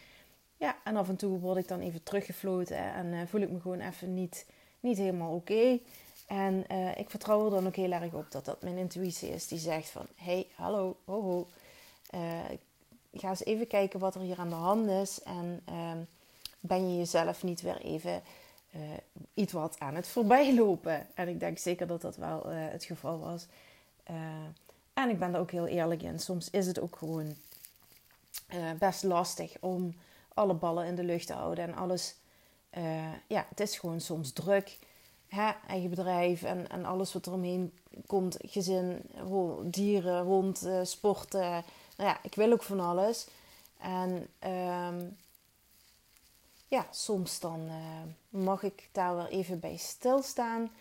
Ja, 0.57 0.77
en 0.83 0.95
af 0.95 1.09
en 1.09 1.15
toe 1.15 1.39
word 1.39 1.57
ik 1.57 1.67
dan 1.67 1.79
even 1.79 2.03
teruggefloten 2.03 2.77
en 2.77 3.27
voel 3.27 3.41
ik 3.41 3.51
me 3.51 3.59
gewoon 3.59 3.79
even 3.79 4.13
niet, 4.13 4.45
niet 4.79 4.97
helemaal 4.97 5.35
oké. 5.35 5.79
En 6.31 6.63
uh, 6.71 6.97
ik 6.97 7.09
vertrouw 7.09 7.45
er 7.45 7.51
dan 7.51 7.67
ook 7.67 7.75
heel 7.75 7.91
erg 7.91 8.13
op 8.13 8.31
dat 8.31 8.45
dat 8.45 8.61
mijn 8.61 8.77
intuïtie 8.77 9.29
is 9.29 9.47
die 9.47 9.59
zegt 9.59 9.89
van... 9.89 10.05
hey, 10.15 10.47
hallo, 10.55 10.97
ho, 11.05 11.21
ho. 11.21 11.47
Uh, 12.15 12.19
ga 13.13 13.29
eens 13.29 13.43
even 13.43 13.67
kijken 13.67 13.99
wat 13.99 14.15
er 14.15 14.21
hier 14.21 14.39
aan 14.39 14.49
de 14.49 14.55
hand 14.55 14.89
is. 14.89 15.23
En 15.23 15.61
ehm, 15.65 15.97
ben 16.59 16.89
je 16.91 16.97
jezelf 16.97 17.43
niet 17.43 17.61
weer 17.61 17.81
even 17.81 18.21
iets 19.33 19.53
wat 19.53 19.79
aan 19.79 19.95
het 19.95 20.07
voorbijlopen. 20.07 21.07
En 21.13 21.27
ik 21.27 21.39
denk 21.39 21.57
zeker 21.57 21.87
dat 21.87 22.01
dat 22.01 22.15
wel 22.15 22.45
het 22.47 22.83
geval 22.83 23.19
was. 23.19 23.47
en 24.93 25.09
ik 25.09 25.19
ben 25.19 25.33
er 25.33 25.39
ook 25.39 25.51
heel 25.51 25.67
eerlijk 25.67 26.01
in. 26.01 26.19
Soms 26.19 26.49
is 26.49 26.67
het 26.67 26.79
ook 26.79 26.95
gewoon 26.95 27.35
best 28.79 29.03
lastig 29.03 29.57
om 29.59 29.95
alle 30.33 30.53
ballen 30.53 30.85
in 30.85 30.95
de 30.95 31.03
lucht 31.03 31.27
te 31.27 31.33
houden 31.33 31.63
en 31.63 31.75
alles. 31.75 32.15
ja, 33.27 33.45
het 33.49 33.59
is 33.59 33.79
gewoon 33.79 34.01
soms 34.01 34.31
druk 34.31 34.77
eigen 35.67 35.89
bedrijf 35.89 36.43
en, 36.43 36.69
en 36.69 36.85
alles 36.85 37.13
wat 37.13 37.25
er 37.25 37.33
omheen 37.33 37.73
komt, 38.07 38.37
gezin, 38.41 39.01
dieren, 39.63 40.21
rond, 40.21 40.65
uh, 40.65 40.79
sporten. 40.83 41.49
Nou 41.97 42.09
ja, 42.09 42.19
ik 42.23 42.35
wil 42.35 42.51
ook 42.51 42.63
van 42.63 42.79
alles. 42.79 43.27
En 43.77 44.27
ehm, 44.39 45.05
ja, 46.67 46.87
soms 46.91 47.39
dan 47.39 47.59
uh, 47.61 48.01
mag 48.29 48.63
ik 48.63 48.89
daar 48.91 49.15
weer 49.15 49.27
even 49.27 49.59
bij 49.59 49.77
stilstaan. 49.77 50.71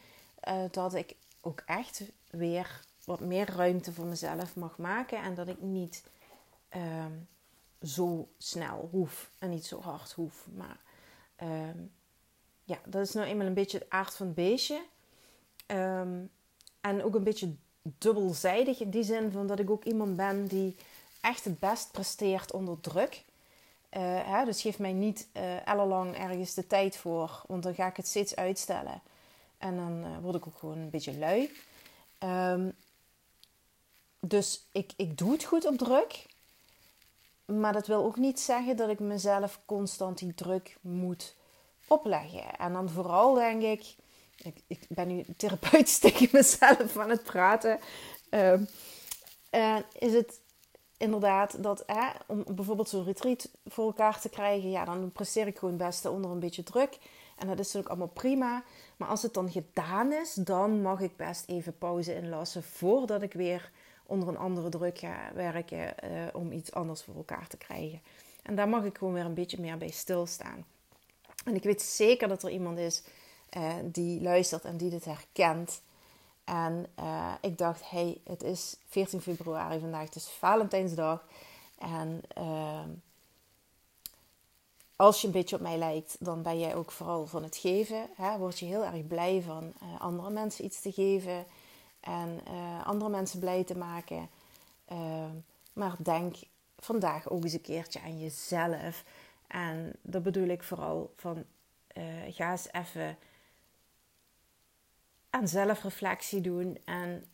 Uh, 0.48 0.64
dat 0.70 0.94
ik 0.94 1.16
ook 1.40 1.62
echt 1.66 2.02
weer 2.30 2.80
wat 3.04 3.20
meer 3.20 3.50
ruimte 3.50 3.92
voor 3.92 4.06
mezelf 4.06 4.56
mag 4.56 4.78
maken. 4.78 5.22
En 5.22 5.34
dat 5.34 5.48
ik 5.48 5.60
niet 5.60 6.04
ehm, 6.68 7.12
zo 7.82 8.28
snel 8.38 8.88
hoef 8.90 9.30
en 9.38 9.50
niet 9.50 9.66
zo 9.66 9.80
hard 9.80 10.12
hoef. 10.12 10.46
Maar 10.54 10.80
um, 11.42 11.92
ja, 12.70 12.78
dat 12.84 13.06
is 13.06 13.12
nou 13.12 13.26
eenmaal 13.26 13.46
een 13.46 13.54
beetje 13.54 13.78
het 13.78 13.90
aard 13.90 14.14
van 14.14 14.26
het 14.26 14.34
beestje. 14.34 14.82
Ehm, 15.66 16.18
en 16.80 17.04
ook 17.04 17.14
een 17.14 17.24
beetje 17.24 17.54
dubbelzijdig 17.82 18.80
in 18.80 18.90
die 18.90 19.02
zin 19.02 19.32
van 19.32 19.46
dat 19.46 19.58
ik 19.58 19.70
ook 19.70 19.84
iemand 19.84 20.16
ben 20.16 20.46
die 20.46 20.76
echt 21.20 21.44
het 21.44 21.58
best 21.58 21.92
presteert 21.92 22.52
onder 22.52 22.80
druk. 22.80 23.24
Uh, 23.96 24.00
hè, 24.24 24.44
dus 24.44 24.60
geef 24.60 24.78
mij 24.78 24.92
niet 24.92 25.28
uh, 25.32 25.66
ellenlang 25.66 26.16
ergens 26.16 26.54
de 26.54 26.66
tijd 26.66 26.96
voor, 26.96 27.42
want 27.46 27.62
dan 27.62 27.74
ga 27.74 27.86
ik 27.86 27.96
het 27.96 28.06
steeds 28.06 28.36
uitstellen. 28.36 29.02
En 29.58 29.76
dan 29.76 30.04
uh, 30.04 30.18
word 30.22 30.34
ik 30.34 30.46
ook 30.46 30.58
gewoon 30.58 30.78
een 30.78 30.90
beetje 30.90 31.18
lui. 31.18 31.50
Um, 32.18 32.72
dus 34.20 34.66
ik, 34.72 34.92
ik 34.96 35.18
doe 35.18 35.32
het 35.32 35.44
goed 35.44 35.66
op 35.66 35.78
druk. 35.78 36.26
Maar 37.44 37.72
dat 37.72 37.86
wil 37.86 38.04
ook 38.04 38.16
niet 38.16 38.40
zeggen 38.40 38.76
dat 38.76 38.88
ik 38.88 39.00
mezelf 39.00 39.60
constant 39.66 40.18
die 40.18 40.34
druk 40.34 40.76
moet 40.80 41.34
opleggen. 41.90 42.56
En 42.56 42.72
dan 42.72 42.88
vooral 42.88 43.34
denk 43.34 43.62
ik, 43.62 43.94
ik, 44.36 44.62
ik 44.66 44.86
ben 44.88 45.08
nu 45.08 45.24
therapeutisch 45.36 45.98
tegen 46.08 46.28
mezelf 46.32 46.96
aan 46.96 47.10
het 47.10 47.22
praten. 47.22 47.78
Uh, 48.30 48.54
is 49.98 50.12
het 50.12 50.40
inderdaad 50.96 51.62
dat 51.62 51.84
om 52.26 52.44
bijvoorbeeld 52.54 52.88
zo'n 52.88 53.04
retreat 53.04 53.50
voor 53.66 53.84
elkaar 53.84 54.20
te 54.20 54.28
krijgen, 54.28 54.70
ja, 54.70 54.84
dan 54.84 55.12
presteer 55.12 55.46
ik 55.46 55.58
gewoon 55.58 55.74
het 55.74 55.86
beste 55.86 56.10
onder 56.10 56.30
een 56.30 56.38
beetje 56.38 56.62
druk. 56.62 56.98
En 57.38 57.46
dat 57.46 57.58
is 57.58 57.76
ook 57.76 57.88
allemaal 57.88 58.08
prima. 58.08 58.62
Maar 58.96 59.08
als 59.08 59.22
het 59.22 59.34
dan 59.34 59.50
gedaan 59.50 60.12
is, 60.12 60.34
dan 60.34 60.82
mag 60.82 61.00
ik 61.00 61.16
best 61.16 61.48
even 61.48 61.78
pauze 61.78 62.14
inlassen 62.14 62.62
voordat 62.62 63.22
ik 63.22 63.32
weer 63.32 63.70
onder 64.06 64.28
een 64.28 64.36
andere 64.36 64.68
druk 64.68 64.98
ga 64.98 65.30
werken 65.34 65.94
uh, 66.04 66.22
om 66.32 66.52
iets 66.52 66.72
anders 66.72 67.02
voor 67.02 67.14
elkaar 67.14 67.46
te 67.46 67.56
krijgen. 67.56 68.00
En 68.42 68.54
daar 68.54 68.68
mag 68.68 68.84
ik 68.84 68.98
gewoon 68.98 69.14
weer 69.14 69.24
een 69.24 69.34
beetje 69.34 69.60
meer 69.60 69.78
bij 69.78 69.90
stilstaan. 69.90 70.64
En 71.44 71.54
ik 71.54 71.62
weet 71.62 71.82
zeker 71.82 72.28
dat 72.28 72.42
er 72.42 72.50
iemand 72.50 72.78
is 72.78 73.02
uh, 73.56 73.74
die 73.84 74.20
luistert 74.22 74.64
en 74.64 74.76
die 74.76 74.90
dit 74.90 75.04
herkent. 75.04 75.82
En 76.44 76.86
uh, 76.98 77.32
ik 77.40 77.58
dacht, 77.58 77.90
hey, 77.90 78.20
het 78.24 78.42
is 78.42 78.76
14 78.88 79.20
februari 79.20 79.80
vandaag, 79.80 80.04
het 80.04 80.14
is 80.14 80.28
Valentijnsdag. 80.28 81.24
En 81.78 82.22
uh, 82.38 82.80
als 84.96 85.20
je 85.20 85.26
een 85.26 85.32
beetje 85.32 85.56
op 85.56 85.62
mij 85.62 85.78
lijkt, 85.78 86.16
dan 86.18 86.42
ben 86.42 86.58
jij 86.58 86.74
ook 86.74 86.90
vooral 86.90 87.26
van 87.26 87.42
het 87.42 87.56
geven. 87.56 88.08
Hè? 88.16 88.38
Word 88.38 88.58
je 88.58 88.66
heel 88.66 88.84
erg 88.84 89.06
blij 89.06 89.42
van 89.46 89.72
uh, 89.82 90.00
andere 90.00 90.30
mensen 90.30 90.64
iets 90.64 90.80
te 90.80 90.92
geven 90.92 91.46
en 92.00 92.40
andere 92.84 93.10
mensen 93.10 93.38
blij 93.38 93.64
te 93.64 93.76
maken. 93.76 94.28
maar 95.72 95.96
denk 95.98 96.36
vandaag 96.78 97.28
ook 97.28 97.44
eens 97.44 97.52
een 97.52 97.60
keertje 97.60 98.00
aan 98.00 98.20
jezelf. 98.20 99.04
En 99.50 99.92
dat 100.02 100.22
bedoel 100.22 100.48
ik 100.48 100.62
vooral 100.62 101.12
van 101.16 101.44
uh, 101.96 102.04
ga 102.28 102.50
eens 102.50 102.72
even 102.72 103.16
aan 105.30 105.48
zelfreflectie 105.48 106.40
doen. 106.40 106.78
En 106.84 107.24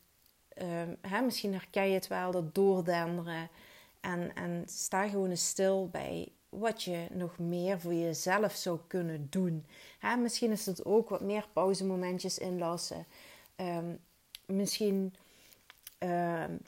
uh, 0.63 0.83
hè, 1.01 1.21
misschien 1.21 1.53
herken 1.53 1.89
je 1.89 1.95
het 1.95 2.07
wel, 2.07 2.31
dat 2.31 2.55
doordenderen. 2.55 3.49
En, 4.01 4.35
en 4.35 4.63
sta 4.67 5.09
gewoon 5.09 5.31
eens 5.31 5.49
stil 5.49 5.89
bij 5.89 6.33
wat 6.49 6.83
je 6.83 7.07
nog 7.11 7.39
meer 7.39 7.81
voor 7.81 7.95
jezelf 7.95 8.53
zou 8.53 8.79
kunnen 8.87 9.27
doen. 9.31 9.67
Hè, 9.99 10.17
misschien 10.17 10.51
is 10.51 10.67
het 10.67 10.85
ook 10.85 11.09
wat 11.09 11.21
meer 11.21 11.49
pauzemomentjes 11.53 12.39
inlassen. 12.39 13.07
Um, 13.57 13.99
misschien 14.47 15.15
um, 15.99 16.61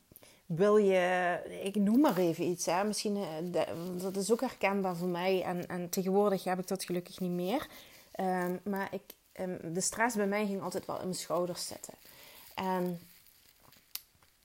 wil 0.48 0.76
je, 0.76 1.40
ik 1.62 1.74
noem 1.74 2.00
maar 2.00 2.16
even 2.16 2.44
iets, 2.44 2.66
hè? 2.66 2.84
misschien, 2.84 3.16
uh, 3.16 3.62
dat 4.02 4.16
is 4.16 4.32
ook 4.32 4.40
herkenbaar 4.40 4.96
voor 4.96 5.08
mij 5.08 5.42
en, 5.42 5.66
en 5.66 5.88
tegenwoordig 5.88 6.44
heb 6.44 6.58
ik 6.58 6.68
dat 6.68 6.84
gelukkig 6.84 7.20
niet 7.20 7.30
meer. 7.30 7.66
Um, 8.20 8.60
maar 8.64 8.88
ik, 8.90 9.02
um, 9.40 9.74
de 9.74 9.80
stress 9.80 10.16
bij 10.16 10.26
mij 10.26 10.46
ging 10.46 10.62
altijd 10.62 10.86
wel 10.86 10.96
in 10.96 11.02
mijn 11.02 11.14
schouders 11.14 11.66
zitten. 11.66 11.94
En 12.54 13.00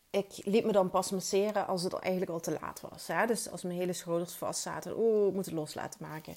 ik 0.10 0.42
liet 0.46 0.66
me 0.66 0.72
dan 0.72 0.90
pas 0.90 1.12
masseren 1.12 1.68
als 1.68 1.84
het 1.84 1.94
eigenlijk 1.94 2.32
al 2.32 2.40
te 2.40 2.58
laat 2.62 2.82
was. 2.82 3.08
Hè? 3.08 3.26
Dus 3.26 3.50
als 3.50 3.62
mijn 3.62 3.78
hele 3.78 3.94
schouders 3.94 4.34
vast 4.34 4.62
zaten, 4.62 4.98
oh, 4.98 5.28
ik 5.28 5.34
moet 5.34 5.46
het 5.46 5.54
los 5.54 5.74
laten 5.74 6.00
maken. 6.02 6.36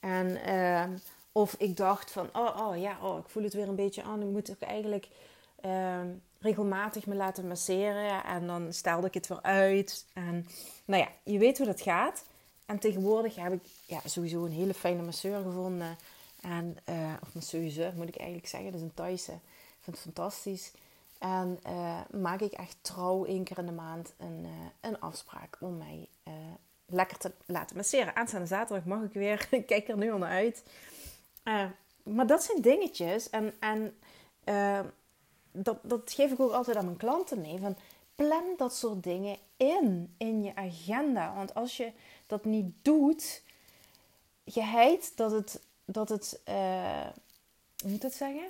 En, 0.00 0.38
uh, 0.48 0.84
of 1.32 1.54
ik 1.58 1.76
dacht 1.76 2.10
van, 2.10 2.28
oh, 2.32 2.68
oh 2.68 2.80
ja, 2.80 2.98
oh, 3.02 3.18
ik 3.18 3.28
voel 3.28 3.42
het 3.42 3.54
weer 3.54 3.68
een 3.68 3.74
beetje 3.74 4.02
aan, 4.02 4.22
ik 4.22 4.28
moet 4.28 4.50
ook 4.50 4.60
eigenlijk 4.60 5.08
regelmatig 6.40 7.06
me 7.06 7.14
laten 7.14 7.48
masseren. 7.48 8.24
En 8.24 8.46
dan 8.46 8.72
stelde 8.72 9.06
ik 9.06 9.14
het 9.14 9.26
weer 9.26 9.42
uit. 9.42 10.06
En 10.12 10.46
nou 10.84 11.02
ja, 11.02 11.08
je 11.22 11.38
weet 11.38 11.58
hoe 11.58 11.66
dat 11.66 11.80
gaat. 11.80 12.24
En 12.66 12.78
tegenwoordig 12.78 13.36
heb 13.36 13.52
ik 13.52 13.62
ja, 13.86 14.00
sowieso 14.04 14.44
een 14.44 14.52
hele 14.52 14.74
fijne 14.74 15.02
masseur 15.02 15.42
gevonden. 15.42 15.98
En, 16.40 16.76
uh, 16.88 17.12
of 17.22 17.34
masseuse 17.34 17.92
moet 17.96 18.08
ik 18.08 18.16
eigenlijk 18.16 18.48
zeggen. 18.48 18.72
Dat 18.72 18.80
is 18.80 18.86
een 18.86 18.94
Thaise. 18.94 19.32
Ik 19.32 19.80
vind 19.80 19.96
het 19.96 20.04
fantastisch. 20.04 20.72
En 21.18 21.58
uh, 21.66 22.00
maak 22.10 22.40
ik 22.40 22.52
echt 22.52 22.76
trouw 22.80 23.24
één 23.24 23.44
keer 23.44 23.58
in 23.58 23.66
de 23.66 23.72
maand 23.72 24.12
een, 24.18 24.44
uh, 24.44 24.50
een 24.80 25.00
afspraak 25.00 25.56
om 25.60 25.76
mij 25.76 26.08
lekker 26.86 27.18
te 27.18 27.32
laten 27.46 27.76
masseren. 27.76 28.16
Aanstaande 28.16 28.46
zaterdag 28.46 28.84
mag 28.84 29.02
ik 29.02 29.12
weer. 29.12 29.48
ik 29.50 29.66
kijk 29.66 29.88
er 29.88 29.96
nu 29.96 30.12
al 30.12 30.18
naar 30.18 30.30
uit. 30.30 30.62
maar 32.02 32.26
dat 32.26 32.42
zijn 32.42 32.60
dingetjes. 32.60 33.30
En, 33.30 33.54
en 33.60 33.94
dat, 35.62 35.78
dat 35.82 36.12
geef 36.12 36.32
ik 36.32 36.40
ook 36.40 36.52
altijd 36.52 36.76
aan 36.76 36.84
mijn 36.84 36.96
klanten 36.96 37.40
mee. 37.40 37.58
Van 37.58 37.76
plan 38.14 38.44
dat 38.56 38.74
soort 38.74 39.02
dingen 39.02 39.36
in, 39.56 40.14
in 40.18 40.42
je 40.42 40.54
agenda. 40.54 41.34
Want 41.34 41.54
als 41.54 41.76
je 41.76 41.92
dat 42.26 42.44
niet 42.44 42.74
doet, 42.82 43.42
geheid 44.44 45.16
dat 45.16 45.30
het, 45.30 45.60
dat 45.84 46.08
het 46.08 46.40
uh, 46.48 47.06
hoe 47.82 47.90
moet 47.90 48.02
het 48.02 48.14
zeggen? 48.14 48.44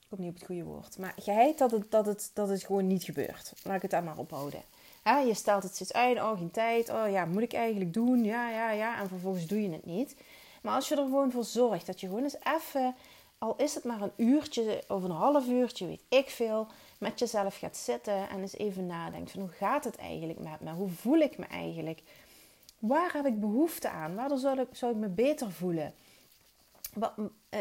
Ik 0.00 0.06
kom 0.08 0.20
niet 0.20 0.28
op 0.28 0.34
het 0.34 0.44
goede 0.44 0.64
woord. 0.64 0.98
Maar 0.98 1.14
geheid 1.16 1.58
dat 1.58 1.70
het, 1.70 1.90
dat, 1.90 2.06
het, 2.06 2.30
dat 2.34 2.48
het 2.48 2.64
gewoon 2.64 2.86
niet 2.86 3.04
gebeurt. 3.04 3.52
Laat 3.62 3.76
ik 3.76 3.82
het 3.82 3.90
daar 3.90 4.04
maar 4.04 4.18
ophouden. 4.18 4.62
Je 5.04 5.34
stelt 5.34 5.62
het 5.62 5.74
steeds 5.74 5.92
uit. 5.92 6.16
Oh, 6.16 6.38
geen 6.38 6.50
tijd. 6.50 6.90
Oh 6.90 7.10
ja, 7.10 7.24
moet 7.24 7.42
ik 7.42 7.52
eigenlijk 7.52 7.92
doen? 7.92 8.24
Ja, 8.24 8.50
ja, 8.50 8.70
ja. 8.70 9.00
En 9.00 9.08
vervolgens 9.08 9.46
doe 9.46 9.62
je 9.62 9.70
het 9.70 9.86
niet. 9.86 10.16
Maar 10.62 10.74
als 10.74 10.88
je 10.88 10.96
er 10.96 11.02
gewoon 11.02 11.30
voor 11.30 11.44
zorgt 11.44 11.86
dat 11.86 12.00
je 12.00 12.06
gewoon 12.06 12.22
eens 12.22 12.36
even 12.42 12.94
al 13.40 13.56
is 13.56 13.74
het 13.74 13.84
maar 13.84 14.00
een 14.00 14.12
uurtje 14.16 14.84
of 14.88 15.02
een 15.02 15.10
half 15.10 15.46
uurtje, 15.46 15.86
weet 15.86 16.02
ik 16.08 16.30
veel, 16.30 16.66
met 16.98 17.18
jezelf 17.18 17.58
gaat 17.58 17.76
zitten 17.76 18.28
en 18.28 18.40
eens 18.40 18.56
even 18.56 18.86
nadenkt 18.86 19.30
van 19.30 19.40
hoe 19.40 19.50
gaat 19.50 19.84
het 19.84 19.96
eigenlijk 19.96 20.38
met 20.38 20.60
me? 20.60 20.72
Hoe 20.72 20.88
voel 20.88 21.18
ik 21.18 21.38
me 21.38 21.44
eigenlijk? 21.44 22.02
Waar 22.78 23.12
heb 23.12 23.26
ik 23.26 23.40
behoefte 23.40 23.88
aan? 23.88 24.14
Waardoor 24.14 24.38
zou 24.38 24.60
ik, 24.60 24.68
zou 24.72 24.92
ik 24.92 24.98
me 24.98 25.08
beter 25.08 25.52
voelen? 25.52 25.94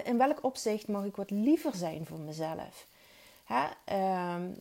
In 0.04 0.18
welk 0.18 0.44
opzicht 0.44 0.88
mag 0.88 1.06
ik 1.06 1.16
wat 1.16 1.30
liever 1.30 1.76
zijn 1.76 2.06
voor 2.06 2.20
mezelf? 2.20 2.88
Ehm, 3.86 4.52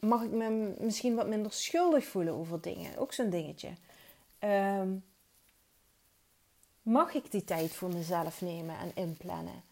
mag 0.00 0.22
ik 0.22 0.30
me 0.30 0.74
misschien 0.78 1.14
wat 1.14 1.28
minder 1.28 1.52
schuldig 1.52 2.04
voelen 2.04 2.34
over 2.34 2.60
dingen? 2.60 2.98
Ook 2.98 3.12
zo'n 3.12 3.30
dingetje. 3.30 3.70
Ehm, 4.38 4.96
mag 6.82 7.14
ik 7.14 7.30
die 7.30 7.44
tijd 7.44 7.72
voor 7.72 7.88
mezelf 7.88 8.40
nemen 8.40 8.78
en 8.78 8.90
inplannen? 8.94 9.65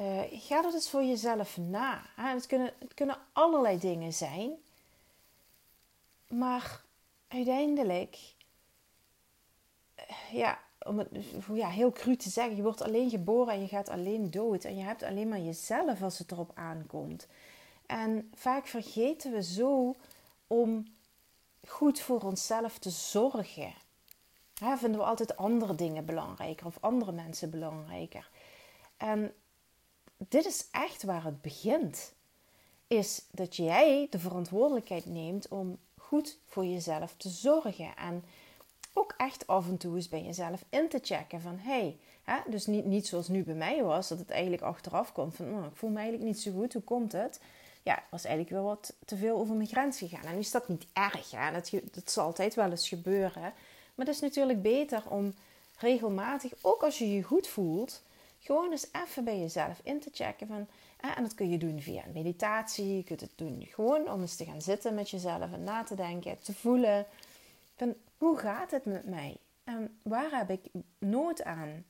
Uh, 0.00 0.20
ga 0.30 0.62
dat 0.62 0.74
eens 0.74 0.90
voor 0.90 1.04
jezelf 1.04 1.56
na. 1.56 2.02
Het 2.16 2.46
kunnen, 2.46 2.72
het 2.78 2.94
kunnen 2.94 3.18
allerlei 3.32 3.78
dingen 3.78 4.12
zijn. 4.12 4.52
Maar 6.28 6.82
uiteindelijk, 7.28 8.18
eh, 9.94 10.32
ja, 10.32 10.58
om 10.78 10.98
het 10.98 11.08
ja, 11.52 11.68
heel 11.68 11.92
cru 11.92 12.16
te 12.16 12.28
zeggen, 12.28 12.56
je 12.56 12.62
wordt 12.62 12.82
alleen 12.82 13.10
geboren 13.10 13.54
en 13.54 13.60
je 13.60 13.68
gaat 13.68 13.88
alleen 13.88 14.30
dood. 14.30 14.64
En 14.64 14.76
je 14.76 14.82
hebt 14.82 15.02
alleen 15.02 15.28
maar 15.28 15.40
jezelf 15.40 16.02
als 16.02 16.18
het 16.18 16.30
erop 16.30 16.50
aankomt. 16.54 17.26
En 17.86 18.30
vaak 18.34 18.66
vergeten 18.66 19.32
we 19.32 19.42
zo 19.42 19.94
om 20.46 20.86
goed 21.66 22.00
voor 22.00 22.20
onszelf 22.20 22.78
te 22.78 22.90
zorgen. 22.90 23.74
vinden 24.54 25.00
we 25.00 25.06
altijd 25.06 25.36
andere 25.36 25.74
dingen 25.74 26.04
belangrijker 26.04 26.66
of 26.66 26.76
andere 26.80 27.12
mensen 27.12 27.50
belangrijker. 27.50 28.30
En 28.96 29.34
dit 30.28 30.46
is 30.46 30.66
echt 30.70 31.02
waar 31.02 31.24
het 31.24 31.42
begint. 31.42 32.12
Is 32.86 33.24
dat 33.30 33.56
jij 33.56 34.06
de 34.10 34.18
verantwoordelijkheid 34.18 35.06
neemt 35.06 35.48
om 35.48 35.78
goed 35.98 36.38
voor 36.46 36.64
jezelf 36.64 37.14
te 37.16 37.28
zorgen. 37.28 37.96
En 37.96 38.24
ook 38.92 39.14
echt 39.16 39.46
af 39.46 39.68
en 39.68 39.76
toe 39.76 39.96
eens 39.96 40.08
bij 40.08 40.22
jezelf 40.22 40.64
in 40.68 40.88
te 40.88 40.98
checken 41.02 41.40
van 41.40 41.58
hey, 41.58 41.96
dus 42.46 42.66
niet, 42.66 42.84
niet 42.84 43.06
zoals 43.06 43.28
nu 43.28 43.44
bij 43.44 43.54
mij 43.54 43.82
was, 43.82 44.08
dat 44.08 44.18
het 44.18 44.30
eigenlijk 44.30 44.62
achteraf 44.62 45.12
komt 45.12 45.34
van 45.34 45.54
oh, 45.54 45.64
ik 45.64 45.76
voel 45.76 45.90
me 45.90 45.96
eigenlijk 45.98 46.26
niet 46.26 46.40
zo 46.40 46.52
goed, 46.52 46.72
hoe 46.72 46.82
komt 46.82 47.12
het? 47.12 47.40
Ja, 47.82 48.02
was 48.10 48.24
eigenlijk 48.24 48.54
wel 48.54 48.64
wat 48.64 48.94
te 49.04 49.16
veel 49.16 49.36
over 49.36 49.54
mijn 49.54 49.68
grens 49.68 49.98
gegaan. 49.98 50.24
En 50.24 50.32
nu 50.32 50.38
is 50.38 50.50
dat 50.50 50.68
niet 50.68 50.86
erg, 50.92 51.30
hè? 51.30 51.52
Dat, 51.52 51.70
dat 51.92 52.10
zal 52.10 52.24
altijd 52.24 52.54
wel 52.54 52.70
eens 52.70 52.88
gebeuren. 52.88 53.42
Maar 53.94 54.06
het 54.06 54.14
is 54.14 54.20
natuurlijk 54.20 54.62
beter 54.62 55.02
om 55.08 55.34
regelmatig, 55.78 56.52
ook 56.60 56.82
als 56.82 56.98
je 56.98 57.14
je 57.14 57.22
goed 57.22 57.46
voelt, 57.46 58.02
gewoon 58.44 58.70
eens 58.70 58.88
even 59.04 59.24
bij 59.24 59.38
jezelf 59.38 59.80
in 59.82 60.00
te 60.00 60.10
checken 60.12 60.46
van 60.46 60.66
en 61.14 61.22
dat 61.22 61.34
kun 61.34 61.50
je 61.50 61.58
doen 61.58 61.80
via 61.80 62.02
meditatie. 62.14 62.96
Je 62.96 63.04
kunt 63.04 63.20
het 63.20 63.32
doen 63.34 63.66
gewoon 63.70 64.10
om 64.10 64.20
eens 64.20 64.36
te 64.36 64.44
gaan 64.44 64.62
zitten 64.62 64.94
met 64.94 65.10
jezelf 65.10 65.52
en 65.52 65.64
na 65.64 65.82
te 65.82 65.94
denken, 65.94 66.38
te 66.42 66.54
voelen. 66.54 67.06
Van 67.76 67.94
hoe 68.18 68.38
gaat 68.38 68.70
het 68.70 68.84
met 68.84 69.04
mij? 69.04 69.36
En 69.64 69.98
waar 70.02 70.38
heb 70.38 70.50
ik 70.50 70.60
nood 70.98 71.42
aan? 71.42 71.84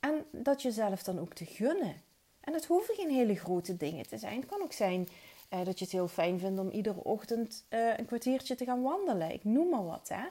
En 0.00 0.24
dat 0.30 0.62
jezelf 0.62 1.02
dan 1.02 1.18
ook 1.18 1.34
te 1.34 1.44
gunnen. 1.44 1.94
En 2.40 2.52
het 2.52 2.66
hoeven 2.66 2.94
geen 2.94 3.10
hele 3.10 3.34
grote 3.34 3.76
dingen 3.76 4.06
te 4.06 4.18
zijn. 4.18 4.36
Het 4.40 4.48
kan 4.48 4.62
ook 4.62 4.72
zijn 4.72 5.08
eh, 5.48 5.64
dat 5.64 5.78
je 5.78 5.84
het 5.84 5.94
heel 5.94 6.08
fijn 6.08 6.38
vindt 6.38 6.60
om 6.60 6.70
iedere 6.70 7.04
ochtend 7.04 7.64
eh, 7.68 7.96
een 7.96 8.06
kwartiertje 8.06 8.54
te 8.54 8.64
gaan 8.64 8.82
wandelen. 8.82 9.32
Ik 9.32 9.44
noem 9.44 9.68
maar 9.68 9.84
wat, 9.84 10.08
hè. 10.08 10.24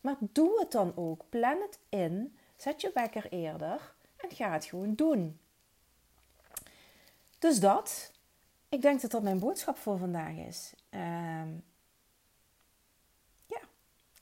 Maar 0.00 0.16
doe 0.18 0.60
het 0.60 0.72
dan 0.72 0.92
ook. 0.96 1.24
Plan 1.28 1.60
het 1.60 1.78
in. 1.88 2.36
Zet 2.56 2.80
je 2.80 2.90
wekker 2.94 3.26
eerder. 3.30 3.94
En 4.22 4.36
ga 4.36 4.52
het 4.52 4.64
gewoon 4.64 4.94
doen. 4.94 5.38
Dus 7.38 7.60
dat. 7.60 8.12
Ik 8.68 8.82
denk 8.82 9.00
dat 9.00 9.10
dat 9.10 9.22
mijn 9.22 9.38
boodschap 9.38 9.76
voor 9.76 9.98
vandaag 9.98 10.36
is. 10.36 10.72
Ehm, 10.90 11.48
ja, 13.46 13.60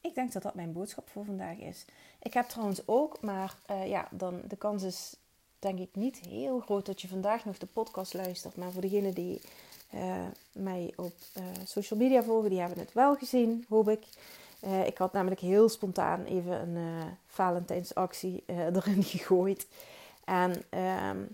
ik 0.01 0.15
denk 0.15 0.33
dat 0.33 0.43
dat 0.43 0.55
mijn 0.55 0.73
boodschap 0.73 1.09
voor 1.09 1.25
vandaag 1.25 1.59
is. 1.59 1.85
Ik 2.23 2.35
heb 2.35 2.49
trouwens 2.49 2.81
ook, 2.87 3.21
maar 3.21 3.57
uh, 3.71 3.89
ja, 3.89 4.09
dan 4.11 4.41
de 4.47 4.57
kans 4.57 4.83
is 4.83 5.17
denk 5.59 5.79
ik 5.79 5.89
niet 5.93 6.19
heel 6.19 6.61
groot 6.61 6.87
dat 6.87 7.01
je 7.01 7.09
vandaag 7.09 7.45
nog 7.45 7.59
de 7.59 7.67
podcast 7.67 8.15
luistert. 8.15 8.57
Maar 8.57 8.73
voor 8.73 8.81
degenen 8.81 9.15
die 9.15 9.41
uh, 9.95 10.27
mij 10.53 10.93
op 10.97 11.15
uh, 11.39 11.45
social 11.65 11.99
media 11.99 12.23
volgen, 12.23 12.51
die 12.51 12.61
hebben 12.61 12.79
het 12.79 12.93
wel 12.93 13.17
gezien, 13.17 13.65
hoop 13.69 13.89
ik. 13.89 14.07
Ik 14.85 14.99
had 14.99 15.13
namelijk 15.13 15.41
heel 15.41 15.69
spontaan 15.69 16.25
even 16.25 16.77
een 16.77 17.17
Valentijnsactie 17.27 18.45
erin 18.75 19.03
gegooid. 19.03 19.67
En 20.25 20.63
um, 21.11 21.29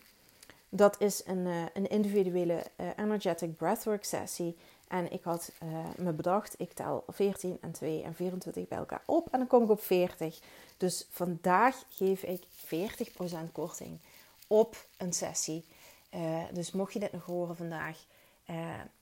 dat 0.77 1.01
is 1.01 1.23
een, 1.27 1.47
uh, 1.47 1.63
een 1.73 1.87
individuele 1.87 2.65
uh, 2.77 2.87
energetic 2.97 3.57
breathwork 3.57 4.05
sessie. 4.05 4.57
En 4.89 5.13
ik 5.13 5.25
had 5.25 5.53
uh, 5.63 5.69
me 5.97 6.13
bedacht, 6.13 6.55
ik 6.59 6.73
tel 6.73 7.05
14 7.09 7.59
en 7.61 7.73
2 7.73 8.03
en 8.03 8.15
24 8.15 8.69
bij 8.69 8.79
elkaar 8.79 9.03
op. 9.07 9.29
En 9.31 9.39
dan 9.39 9.49
kom 9.49 9.63
ik 9.63 9.71
op 9.71 9.81
40. 9.81 10.41
Dus 10.77 11.07
vandaag 11.11 11.85
geef 11.89 12.23
ik 12.23 12.43
40% 13.47 13.53
korting 13.53 13.99
op 14.47 14.87
een 14.97 15.13
sessie. 15.13 15.65
dus 16.53 16.73
mocht 16.73 16.93
je 16.93 16.99
dit 16.99 17.13
nog 17.13 17.25
horen 17.25 17.57
vandaag 17.57 17.99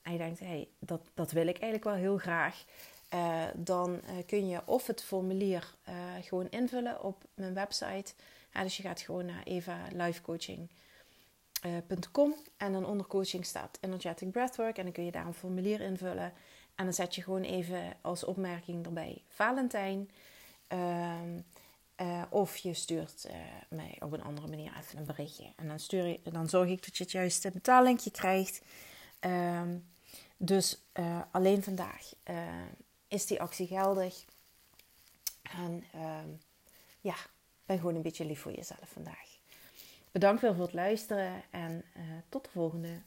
en 0.02 0.12
je 0.12 0.18
denkt, 0.18 0.38
hey, 0.40 0.68
dat, 0.78 1.00
dat 1.14 1.30
wil 1.30 1.46
ik 1.46 1.58
eigenlijk 1.58 1.84
wel 1.84 1.94
heel 1.94 2.18
graag. 2.18 2.64
Dan 3.54 4.00
kun 4.26 4.48
je 4.48 4.60
of 4.64 4.86
het 4.86 5.02
formulier 5.02 5.74
gewoon 6.20 6.50
invullen 6.50 7.02
op 7.02 7.24
mijn 7.34 7.54
website. 7.54 8.14
dus 8.52 8.76
je 8.76 8.82
gaat 8.82 9.00
gewoon 9.00 9.26
naar 9.26 9.42
Eva 9.44 9.78
Life 9.92 10.22
Coaching 10.22 10.68
uh, 11.66 11.76
en 12.56 12.72
dan 12.72 12.86
onder 12.86 13.06
coaching 13.06 13.46
staat 13.46 13.78
Energetic 13.80 14.30
Breathwork 14.30 14.76
en 14.76 14.84
dan 14.84 14.92
kun 14.92 15.04
je 15.04 15.10
daar 15.10 15.26
een 15.26 15.34
formulier 15.34 15.80
invullen 15.80 16.32
en 16.74 16.84
dan 16.84 16.94
zet 16.94 17.14
je 17.14 17.22
gewoon 17.22 17.42
even 17.42 17.96
als 18.00 18.24
opmerking 18.24 18.86
erbij 18.86 19.22
Valentijn 19.28 20.10
ehm, 20.66 21.38
of 22.30 22.56
je 22.56 22.74
stuurt 22.74 23.28
mij 23.68 23.96
op 24.00 24.12
een 24.12 24.22
andere 24.22 24.48
manier 24.48 24.72
even 24.78 24.98
een 24.98 25.04
berichtje 25.04 25.52
en 25.56 25.68
dan, 25.68 25.78
stuur 25.78 26.18
dan 26.22 26.48
zorg 26.48 26.68
ik 26.68 26.84
dat 26.84 26.96
je 26.96 27.02
het 27.02 27.12
juiste 27.12 27.50
betaallinkje 27.50 28.10
krijgt. 28.10 28.62
Um, 29.20 29.90
dus 30.36 30.82
alleen 31.30 31.62
vandaag 31.62 32.12
is 33.12 33.26
die 33.26 33.40
actie 33.40 33.66
geldig. 33.66 34.24
En 35.42 35.84
um, 35.94 36.40
ja, 37.00 37.16
ben 37.66 37.78
gewoon 37.78 37.94
een 37.94 38.02
beetje 38.02 38.24
lief 38.24 38.40
voor 38.40 38.52
jezelf 38.52 38.88
vandaag. 38.92 39.38
Bedankt 40.10 40.40
weer 40.40 40.54
voor 40.54 40.64
het 40.64 40.74
luisteren 40.74 41.42
en 41.50 41.84
uh, 41.96 42.02
tot 42.28 42.44
de 42.44 42.50
volgende. 42.50 43.00